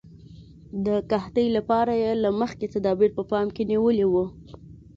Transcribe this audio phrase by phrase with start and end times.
[0.85, 4.25] د قحطۍ لپاره یې له مخکې تدابیر په پام کې نیولي وو.